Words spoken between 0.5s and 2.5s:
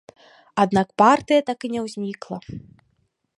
Аднак партыя так і не ўзнікла.